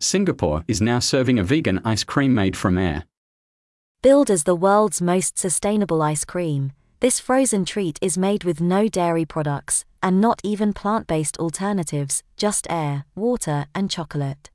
[0.00, 3.04] Singapore is now serving a vegan ice cream made from air.
[4.00, 8.86] Billed as the world's most sustainable ice cream, this frozen treat is made with no
[8.86, 14.50] dairy products, and not even plant based alternatives, just air, water, and chocolate.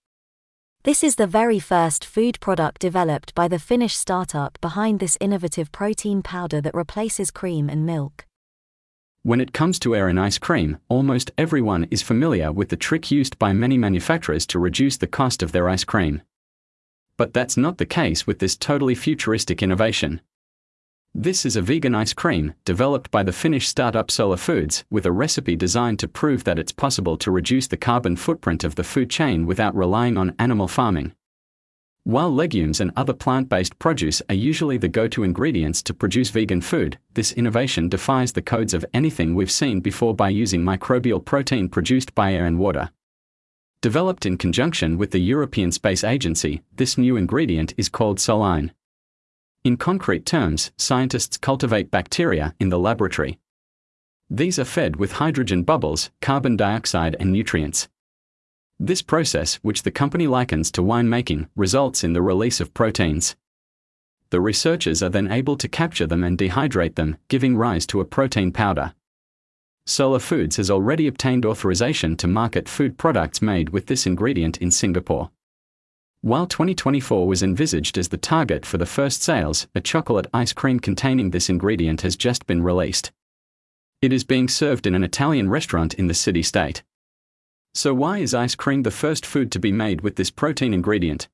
[0.84, 5.72] This is the very first food product developed by the Finnish startup behind this innovative
[5.74, 8.26] protein powder that replaces cream and milk.
[9.26, 13.10] When it comes to air in ice cream, almost everyone is familiar with the trick
[13.10, 16.22] used by many manufacturers to reduce the cost of their ice cream.
[17.16, 20.20] But that's not the case with this totally futuristic innovation.
[21.16, 25.12] This is a vegan ice cream developed by the Finnish startup Solar Foods with a
[25.14, 29.10] recipe designed to prove that it's possible to reduce the carbon footprint of the food
[29.10, 31.16] chain without relying on animal farming.
[32.06, 36.32] While legumes and other plant based produce are usually the go to ingredients to produce
[36.32, 41.24] vegan food, this innovation defies the codes of anything we've seen before by using microbial
[41.24, 42.90] protein produced by air and water.
[43.80, 48.72] Developed in conjunction with the European Space Agency, this new ingredient is called Solein.
[49.64, 53.40] In concrete terms, scientists cultivate bacteria in the laboratory.
[54.30, 57.88] These are fed with hydrogen bubbles, carbon dioxide, and nutrients.
[58.80, 63.36] This process, which the company likens to winemaking, results in the release of proteins.
[64.32, 68.06] The researchers are then able to capture them and dehydrate them, giving rise to a
[68.06, 68.94] protein powder.
[69.86, 74.72] Solar Foods has already obtained authorization to market food products made with this ingredient in
[74.72, 75.30] Singapore.
[76.22, 80.80] While 2024 was envisaged as the target for the first sales, a chocolate ice cream
[80.80, 83.12] containing this ingredient has just been released.
[84.02, 86.82] It is being served in an Italian restaurant in the city state.
[87.76, 91.28] So, why is ice cream the first food to be made with this protein ingredient?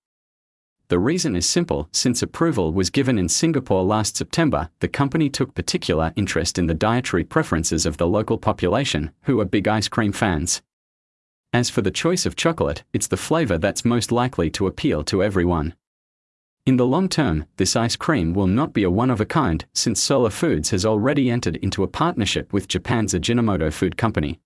[0.88, 5.54] The reason is simple since approval was given in Singapore last September, the company took
[5.54, 10.14] particular interest in the dietary preferences of the local population, who are big ice cream
[10.14, 10.62] fans.
[11.52, 15.22] As for the choice of chocolate, it's the flavor that's most likely to appeal to
[15.22, 15.76] everyone.
[16.66, 19.66] In the long term, this ice cream will not be a one of a kind,
[19.73, 24.39] since Solar Foods has already entered into a partnership with Japan's Ajinomoto Food Company.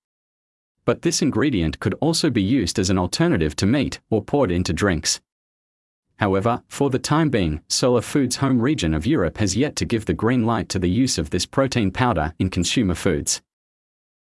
[0.85, 4.73] But this ingredient could also be used as an alternative to meat or poured into
[4.73, 5.21] drinks.
[6.17, 10.05] However, for the time being, Solar Foods' home region of Europe has yet to give
[10.05, 13.41] the green light to the use of this protein powder in consumer foods.